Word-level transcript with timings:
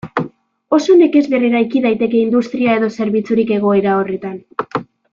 Oso 0.77 0.95
nekez 1.01 1.21
berreraiki 1.33 1.83
daiteke 1.85 2.21
industria 2.23 2.81
edo 2.81 2.91
zerbitzurik 3.01 3.55
egoera 3.61 3.95
horretan. 4.03 4.45